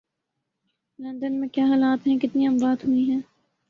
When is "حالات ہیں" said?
1.65-2.17